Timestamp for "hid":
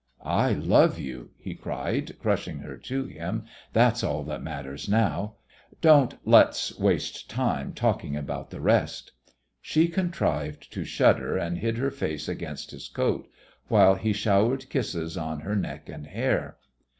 11.59-11.77